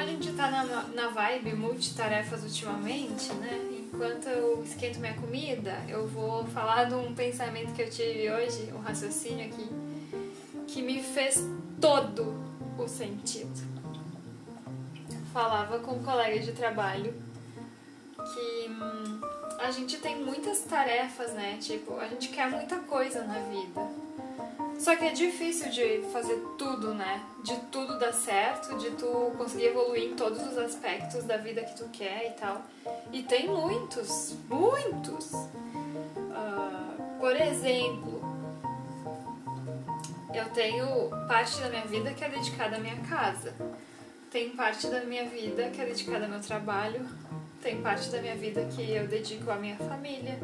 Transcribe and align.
a 0.00 0.06
gente 0.06 0.32
tá 0.32 0.50
na, 0.50 0.64
na 0.64 1.08
vibe 1.08 1.54
multitarefas 1.54 2.42
ultimamente, 2.42 3.32
né? 3.34 3.68
Enquanto 3.70 4.28
eu 4.28 4.62
esquento 4.64 4.98
minha 4.98 5.12
comida, 5.12 5.76
eu 5.88 6.06
vou 6.06 6.44
falar 6.46 6.84
de 6.84 6.94
um 6.94 7.14
pensamento 7.14 7.74
que 7.74 7.82
eu 7.82 7.90
tive 7.90 8.30
hoje, 8.30 8.72
um 8.72 8.80
raciocínio 8.80 9.46
aqui, 9.46 9.68
que 10.66 10.80
me 10.80 11.02
fez 11.02 11.46
todo 11.78 12.34
o 12.78 12.88
sentido. 12.88 13.68
Falava 15.34 15.80
com 15.80 15.96
um 15.96 16.02
colega 16.02 16.40
de 16.40 16.52
trabalho 16.52 17.12
que 18.16 18.70
hum, 18.70 19.20
a 19.60 19.70
gente 19.70 19.98
tem 19.98 20.16
muitas 20.16 20.60
tarefas, 20.60 21.32
né? 21.32 21.58
Tipo, 21.60 21.98
a 21.98 22.08
gente 22.08 22.28
quer 22.28 22.50
muita 22.50 22.78
coisa 22.78 23.22
na 23.24 23.38
vida. 23.40 23.80
Só 24.78 24.96
que 24.96 25.04
é 25.04 25.12
difícil 25.12 25.70
de 25.70 26.02
fazer 26.10 26.36
tudo, 26.56 26.94
né? 26.94 27.22
De 27.44 27.54
tudo 27.70 27.98
dar 27.98 28.12
certo, 28.12 28.78
de 28.78 28.90
tu 28.92 29.32
conseguir 29.36 29.66
evoluir 29.66 30.10
em 30.10 30.16
todos 30.16 30.40
os 30.42 30.56
aspectos 30.56 31.24
da 31.24 31.36
vida 31.36 31.62
que 31.62 31.76
tu 31.76 31.86
quer 31.92 32.28
e 32.28 32.40
tal. 32.40 32.62
E 33.12 33.22
tem 33.22 33.48
muitos, 33.48 34.34
muitos. 34.48 35.32
Uh, 35.32 37.18
por 37.18 37.36
exemplo, 37.36 38.22
eu 40.34 40.48
tenho 40.54 41.10
parte 41.28 41.60
da 41.60 41.68
minha 41.68 41.84
vida 41.84 42.14
que 42.14 42.24
é 42.24 42.30
dedicada 42.30 42.76
à 42.76 42.78
minha 42.78 42.96
casa. 43.02 43.54
Tem 44.30 44.50
parte 44.50 44.86
da 44.86 45.00
minha 45.04 45.26
vida 45.26 45.68
que 45.68 45.82
é 45.82 45.84
dedicada 45.84 46.24
ao 46.24 46.30
meu 46.30 46.40
trabalho. 46.40 47.06
Tem 47.62 47.80
parte 47.82 48.10
da 48.10 48.20
minha 48.20 48.36
vida 48.36 48.64
que 48.74 48.90
eu 48.90 49.06
dedico 49.06 49.50
à 49.50 49.56
minha 49.56 49.76
família. 49.76 50.38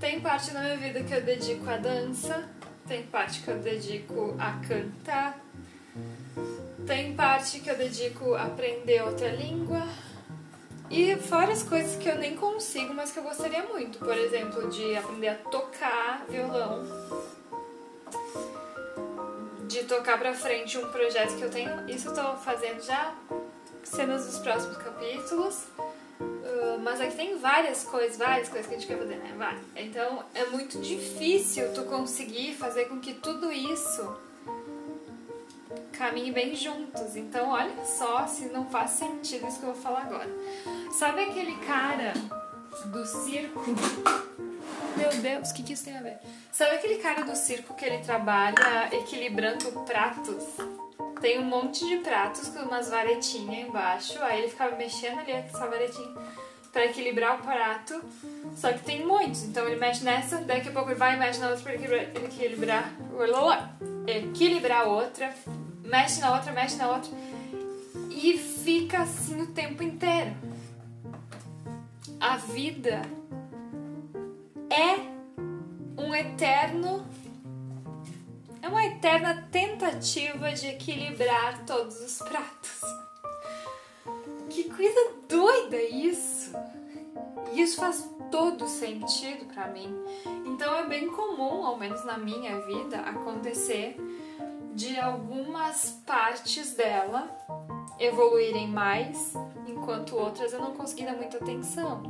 Tem 0.00 0.20
parte 0.20 0.50
da 0.50 0.60
minha 0.60 0.76
vida 0.76 1.02
que 1.02 1.14
eu 1.14 1.22
dedico 1.22 1.68
à 1.68 1.76
dança 1.76 2.48
tem 2.86 3.04
parte 3.04 3.42
que 3.42 3.48
eu 3.48 3.58
dedico 3.58 4.34
a 4.38 4.52
cantar, 4.66 5.38
tem 6.86 7.14
parte 7.14 7.60
que 7.60 7.70
eu 7.70 7.76
dedico 7.76 8.34
a 8.34 8.44
aprender 8.44 9.02
outra 9.02 9.28
língua. 9.28 9.82
E 10.90 11.16
fora 11.16 11.52
as 11.52 11.62
coisas 11.62 11.96
que 11.96 12.06
eu 12.06 12.16
nem 12.16 12.36
consigo, 12.36 12.92
mas 12.92 13.10
que 13.10 13.18
eu 13.18 13.22
gostaria 13.22 13.62
muito. 13.62 13.98
Por 13.98 14.14
exemplo, 14.14 14.68
de 14.68 14.94
aprender 14.94 15.28
a 15.28 15.34
tocar 15.36 16.26
violão. 16.28 16.84
De 19.66 19.84
tocar 19.84 20.18
pra 20.18 20.34
frente 20.34 20.76
um 20.76 20.90
projeto 20.90 21.36
que 21.36 21.42
eu 21.42 21.50
tenho. 21.50 21.88
Isso 21.88 22.08
eu 22.08 22.14
tô 22.14 22.36
fazendo 22.36 22.84
já. 22.84 23.14
Cenas 23.84 24.26
dos 24.26 24.38
próximos 24.40 24.76
capítulos. 24.76 25.64
Mas 26.82 27.00
aqui 27.00 27.14
tem 27.14 27.38
várias 27.38 27.84
coisas, 27.84 28.16
várias 28.18 28.48
coisas 28.48 28.66
que 28.66 28.74
a 28.74 28.78
gente 28.78 28.88
quer 28.88 28.98
fazer, 28.98 29.16
né? 29.16 29.32
Vai. 29.36 29.56
Então 29.76 30.24
é 30.34 30.46
muito 30.46 30.80
difícil 30.80 31.72
tu 31.72 31.84
conseguir 31.84 32.54
fazer 32.54 32.86
com 32.86 32.98
que 32.98 33.14
tudo 33.14 33.52
isso 33.52 34.16
caminhe 35.92 36.32
bem 36.32 36.56
juntos. 36.56 37.14
Então 37.14 37.50
olha 37.50 37.84
só 37.84 38.26
se 38.26 38.46
não 38.46 38.68
faz 38.68 38.90
sentido 38.90 39.46
isso 39.46 39.60
que 39.60 39.64
eu 39.64 39.72
vou 39.72 39.82
falar 39.82 40.02
agora. 40.02 40.30
Sabe 40.98 41.22
aquele 41.22 41.56
cara 41.58 42.14
do 42.86 43.06
circo? 43.06 43.64
Meu 44.96 45.10
Deus, 45.22 45.50
o 45.50 45.54
que, 45.54 45.62
que 45.62 45.72
isso 45.74 45.84
tem 45.84 45.96
a 45.96 46.02
ver? 46.02 46.18
Sabe 46.50 46.76
aquele 46.76 46.96
cara 46.96 47.22
do 47.22 47.36
circo 47.36 47.74
que 47.74 47.84
ele 47.84 47.98
trabalha 47.98 48.88
equilibrando 48.92 49.70
pratos? 49.84 50.44
tem 51.20 51.38
um 51.38 51.44
monte 51.44 51.86
de 51.86 51.98
pratos 51.98 52.48
com 52.48 52.58
umas 52.58 52.90
varetinhas 52.90 53.68
embaixo. 53.68 54.20
Aí 54.22 54.40
ele 54.40 54.48
ficava 54.48 54.74
mexendo 54.74 55.20
ali 55.20 55.30
essa 55.30 55.68
varetinha 55.68 56.12
para 56.72 56.86
equilibrar 56.86 57.38
o 57.38 57.42
prato. 57.42 58.02
Só 58.56 58.72
que 58.72 58.82
tem 58.82 59.04
muitos, 59.04 59.44
então 59.44 59.66
ele 59.66 59.76
mexe 59.76 60.02
nessa, 60.02 60.38
daqui 60.38 60.70
a 60.70 60.72
pouco 60.72 60.90
ele 60.90 60.98
vai 60.98 61.14
e 61.14 61.18
mexe 61.18 61.38
na 61.38 61.48
outra 61.48 61.62
para 61.62 61.74
equilibrar, 61.74 62.02
equilibrar, 62.24 62.94
equilibrar 64.06 64.80
a 64.80 64.84
outra, 64.84 65.34
mexe 65.84 66.20
na 66.20 66.34
outra, 66.34 66.52
mexe 66.52 66.76
na 66.76 66.88
outra 66.88 67.10
e 68.10 68.38
fica 68.38 69.02
assim 69.02 69.42
o 69.42 69.46
tempo 69.48 69.82
inteiro. 69.82 70.34
A 72.18 72.36
vida 72.36 73.02
é 74.70 75.12
um 76.00 76.14
eterno 76.14 77.04
é 78.62 78.68
uma 78.68 78.86
eterna 78.86 79.48
tentativa 79.50 80.52
de 80.52 80.68
equilibrar 80.68 81.64
todos 81.66 82.00
os 82.00 82.18
pratos. 82.18 82.80
Que 84.52 84.64
coisa 84.64 85.14
doida 85.26 85.82
isso! 85.82 86.52
E 87.52 87.62
isso 87.62 87.80
faz 87.80 88.06
todo 88.30 88.68
sentido 88.68 89.46
para 89.46 89.68
mim. 89.68 89.96
Então 90.44 90.74
é 90.76 90.86
bem 90.86 91.08
comum, 91.08 91.64
ao 91.64 91.78
menos 91.78 92.04
na 92.04 92.18
minha 92.18 92.60
vida, 92.60 92.98
acontecer 93.00 93.96
de 94.74 94.98
algumas 95.00 96.02
partes 96.06 96.74
dela 96.74 97.30
evoluírem 97.98 98.68
mais, 98.68 99.32
enquanto 99.66 100.16
outras 100.16 100.52
eu 100.52 100.60
não 100.60 100.72
consegui 100.74 101.06
dar 101.06 101.16
muita 101.16 101.38
atenção. 101.38 102.02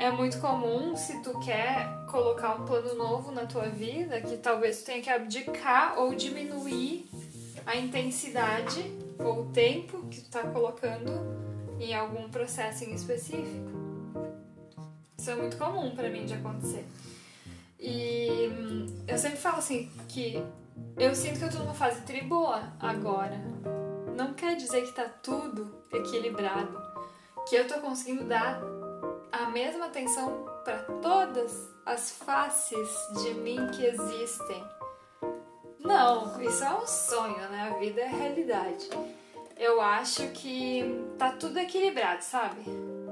É 0.00 0.10
muito 0.10 0.40
comum 0.40 0.96
se 0.96 1.22
tu 1.22 1.38
quer 1.38 1.88
colocar 2.10 2.56
um 2.56 2.64
plano 2.64 2.92
novo 2.96 3.30
na 3.30 3.46
tua 3.46 3.68
vida, 3.68 4.20
que 4.20 4.36
talvez 4.36 4.80
tu 4.80 4.86
tenha 4.86 5.00
que 5.00 5.10
abdicar 5.10 5.96
ou 5.96 6.12
diminuir 6.12 7.08
a 7.64 7.76
intensidade 7.76 9.03
ou 9.18 9.42
o 9.42 9.46
tempo 9.52 10.06
que 10.08 10.20
tu 10.20 10.30
tá 10.30 10.42
colocando 10.48 11.10
em 11.80 11.94
algum 11.94 12.28
processo 12.30 12.84
em 12.84 12.94
específico. 12.94 13.70
Isso 15.18 15.30
é 15.30 15.34
muito 15.34 15.56
comum 15.56 15.94
para 15.94 16.08
mim 16.10 16.26
de 16.26 16.34
acontecer. 16.34 16.84
E 17.78 18.48
hum, 18.48 19.04
eu 19.06 19.18
sempre 19.18 19.38
falo 19.38 19.58
assim 19.58 19.90
que 20.08 20.42
eu 20.96 21.14
sinto 21.14 21.38
que 21.38 21.44
eu 21.44 21.60
numa 21.60 21.74
fase 21.74 22.00
triboa 22.02 22.72
agora. 22.80 23.40
Não 24.16 24.34
quer 24.34 24.56
dizer 24.56 24.82
que 24.82 24.92
tá 24.92 25.04
tudo 25.22 25.84
equilibrado, 25.92 26.80
que 27.48 27.56
eu 27.56 27.66
tô 27.66 27.80
conseguindo 27.80 28.24
dar 28.24 28.60
a 29.32 29.50
mesma 29.50 29.86
atenção 29.86 30.44
para 30.64 30.78
todas 31.02 31.68
as 31.84 32.12
faces 32.12 32.88
de 33.22 33.34
mim 33.34 33.58
que 33.72 33.84
existem. 33.84 34.64
Não, 35.84 36.40
isso 36.40 36.64
é 36.64 36.74
um 36.74 36.86
sonho, 36.86 37.46
né? 37.50 37.70
A 37.70 37.78
vida 37.78 38.00
é 38.00 38.06
realidade. 38.06 38.88
Eu 39.56 39.82
acho 39.82 40.26
que 40.28 40.82
tá 41.18 41.32
tudo 41.32 41.58
equilibrado, 41.58 42.24
sabe? 42.24 42.62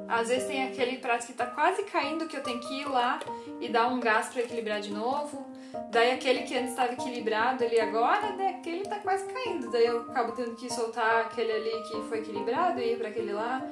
Às 0.08 0.28
vezes 0.28 0.48
tem 0.48 0.66
aquele 0.66 0.96
prato 0.96 1.26
que 1.26 1.34
tá 1.34 1.46
quase 1.46 1.82
caindo 1.84 2.26
que 2.26 2.36
eu 2.36 2.42
tenho 2.42 2.60
que 2.60 2.80
ir 2.80 2.88
lá 2.88 3.20
e 3.60 3.68
dar 3.68 3.88
um 3.88 4.00
gás 4.00 4.28
para 4.28 4.42
equilibrar 4.42 4.80
de 4.80 4.90
novo. 4.90 5.46
Daí 5.90 6.12
aquele 6.12 6.42
que 6.42 6.56
antes 6.56 6.70
estava 6.70 6.94
equilibrado 6.94 7.62
ali 7.62 7.78
agora, 7.78 8.32
né, 8.32 8.56
aquele 8.58 8.84
tá 8.84 8.98
quase 8.98 9.26
caindo. 9.26 9.70
Daí 9.70 9.86
eu 9.86 10.00
acabo 10.02 10.32
tendo 10.32 10.56
que 10.56 10.72
soltar 10.72 11.26
aquele 11.26 11.52
ali 11.52 11.82
que 11.84 12.02
foi 12.08 12.20
equilibrado 12.20 12.80
e 12.80 12.92
ir 12.92 12.98
para 12.98 13.08
aquele 13.08 13.32
lá. 13.32 13.62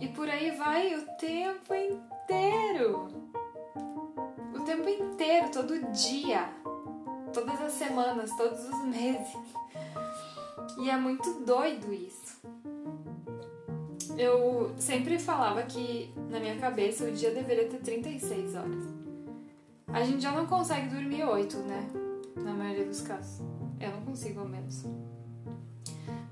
E 0.00 0.08
por 0.08 0.28
aí 0.28 0.50
vai 0.50 0.94
o 0.94 1.06
tempo 1.16 1.72
inteiro. 1.72 3.08
O 4.54 4.60
tempo 4.64 4.88
inteiro, 4.88 5.50
todo 5.50 5.78
dia. 5.92 6.48
Todas 7.34 7.60
as 7.60 7.72
semanas, 7.72 8.30
todos 8.36 8.60
os 8.60 8.84
meses. 8.84 9.36
E 10.78 10.88
é 10.88 10.96
muito 10.96 11.44
doido 11.44 11.92
isso. 11.92 12.40
Eu 14.16 14.72
sempre 14.78 15.18
falava 15.18 15.62
que 15.64 16.14
na 16.30 16.38
minha 16.38 16.56
cabeça 16.56 17.04
o 17.04 17.12
dia 17.12 17.32
deveria 17.32 17.68
ter 17.68 17.78
36 17.78 18.54
horas. 18.54 18.84
A 19.88 20.04
gente 20.04 20.22
já 20.22 20.30
não 20.30 20.46
consegue 20.46 20.88
dormir 20.88 21.24
8, 21.24 21.56
né? 21.58 21.90
Na 22.36 22.52
maioria 22.52 22.84
dos 22.84 23.00
casos. 23.00 23.44
Eu 23.80 23.90
não 23.90 24.02
consigo 24.02 24.40
ao 24.40 24.48
menos. 24.48 24.84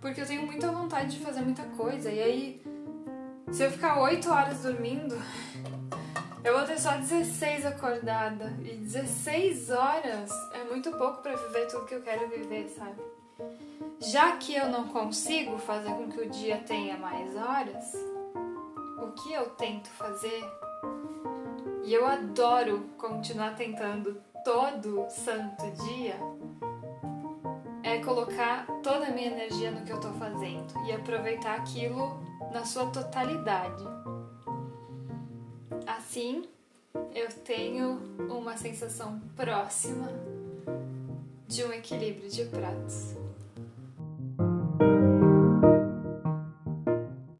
Porque 0.00 0.20
eu 0.20 0.26
tenho 0.26 0.46
muita 0.46 0.70
vontade 0.70 1.18
de 1.18 1.24
fazer 1.24 1.42
muita 1.42 1.64
coisa 1.64 2.10
e 2.10 2.20
aí 2.20 2.62
se 3.52 3.62
eu 3.64 3.70
ficar 3.70 4.00
8 4.00 4.30
horas 4.30 4.62
dormindo, 4.62 5.14
eu 6.44 6.56
vou 6.56 6.66
ter 6.66 6.78
só 6.78 6.96
16 6.96 7.66
acordada. 7.66 8.52
E 8.60 8.76
16 8.76 9.70
horas 9.70 10.30
é 10.52 10.64
muito 10.64 10.90
pouco 10.92 11.22
para 11.22 11.36
viver 11.36 11.66
tudo 11.68 11.86
que 11.86 11.94
eu 11.94 12.02
quero 12.02 12.28
viver, 12.28 12.68
sabe? 12.68 13.00
Já 14.00 14.36
que 14.36 14.54
eu 14.54 14.68
não 14.68 14.88
consigo 14.88 15.58
fazer 15.58 15.90
com 15.90 16.08
que 16.08 16.20
o 16.20 16.28
dia 16.28 16.58
tenha 16.58 16.96
mais 16.96 17.36
horas, 17.36 17.94
o 18.98 19.12
que 19.12 19.32
eu 19.32 19.50
tento 19.50 19.88
fazer? 19.90 20.44
E 21.84 21.92
eu 21.92 22.06
adoro 22.06 22.90
continuar 22.98 23.54
tentando 23.54 24.20
todo 24.44 25.06
santo 25.08 25.70
dia 25.84 26.16
é 27.82 27.98
colocar 27.98 28.66
toda 28.82 29.06
a 29.06 29.10
minha 29.10 29.28
energia 29.28 29.70
no 29.70 29.84
que 29.84 29.92
eu 29.92 30.00
tô 30.00 30.12
fazendo 30.12 30.72
e 30.86 30.92
aproveitar 30.92 31.56
aquilo 31.56 32.20
na 32.52 32.64
sua 32.64 32.86
totalidade. 32.86 33.84
Assim, 35.86 36.44
eu 37.14 37.28
tenho 37.44 38.00
uma 38.30 38.56
sensação 38.56 39.20
próxima 39.34 40.08
de 41.46 41.64
um 41.64 41.72
equilíbrio 41.72 42.30
de 42.30 42.44
pratos. 42.44 43.21